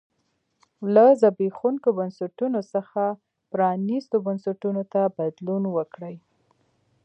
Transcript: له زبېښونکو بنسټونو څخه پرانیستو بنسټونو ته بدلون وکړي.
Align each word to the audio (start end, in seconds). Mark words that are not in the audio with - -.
له 0.93 1.05
زبېښونکو 1.21 1.89
بنسټونو 1.99 2.59
څخه 2.73 3.01
پرانیستو 3.51 4.17
بنسټونو 4.25 4.81
ته 4.93 5.01
بدلون 5.17 5.63
وکړي. 5.77 6.15